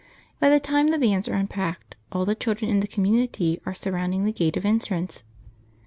[0.39, 4.25] By the time the vans are unpacked all the children in the community are surrounding
[4.25, 5.23] the gate of entrance.